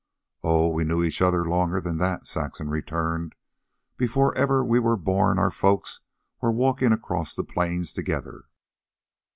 "Oh, 0.43 0.67
we 0.71 0.83
knew 0.83 1.03
each 1.03 1.21
other 1.21 1.45
longer 1.45 1.79
than 1.79 1.99
that," 1.99 2.25
Saxon 2.25 2.71
returned. 2.71 3.35
"Before 3.97 4.35
ever 4.35 4.65
we 4.65 4.79
were 4.79 4.97
born 4.97 5.37
our 5.37 5.51
folks 5.51 6.01
were 6.41 6.51
walkin' 6.51 6.91
across 6.91 7.35
the 7.35 7.43
plains 7.43 7.93
together." 7.93 8.45